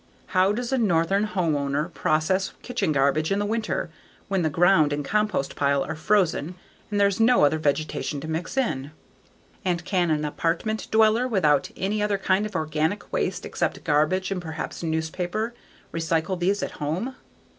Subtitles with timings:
[0.33, 3.91] How does a northern homeowner process kitchen garbage in the winter
[4.29, 6.55] when the ground and compost pile are frozen
[6.89, 8.93] and there is no other vegetation to mix in?
[9.63, 14.41] And can an apartment dweller without any other kind of organic waste except garbage and
[14.41, 15.53] perhaps newspaper
[15.93, 17.15] recycle these at home?